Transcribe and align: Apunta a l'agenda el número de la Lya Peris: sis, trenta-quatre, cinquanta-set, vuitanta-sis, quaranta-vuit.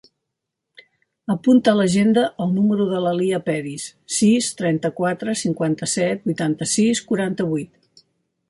Apunta 1.33 1.73
a 1.73 1.77
l'agenda 1.79 2.23
el 2.45 2.49
número 2.55 2.87
de 2.93 3.01
la 3.07 3.13
Lya 3.19 3.41
Peris: 3.49 3.85
sis, 4.21 4.49
trenta-quatre, 4.63 5.39
cinquanta-set, 5.45 6.27
vuitanta-sis, 6.33 7.05
quaranta-vuit. 7.13 8.05